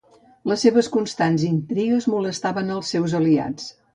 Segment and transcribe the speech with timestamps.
[0.51, 3.71] Les seves constants intrigues molestaven als seus aliats.